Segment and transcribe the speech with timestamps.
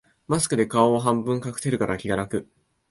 [0.27, 2.47] マスクで顔を半分隠せるから気が楽